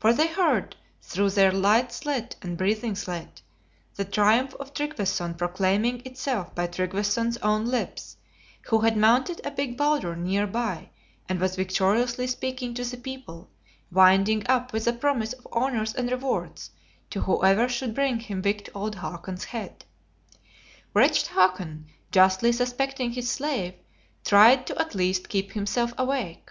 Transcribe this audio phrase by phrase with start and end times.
[0.00, 3.42] For they heard, through their light slit and breathing slit,
[3.94, 8.16] the triumph of Tryggveson proclaiming itself by Tryggveson's own lips,
[8.62, 10.88] who had mounted a big boulder near by
[11.28, 13.50] and was victoriously speaking to the people,
[13.92, 16.72] winding up with a promise of honors and rewards
[17.10, 19.84] to whoever should bring him wicked old Hakon's head.
[20.92, 23.74] Wretched Hakon, justly suspecting his slave,
[24.24, 26.50] tried to at least keep himself awake.